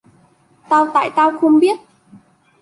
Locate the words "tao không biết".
1.15-1.79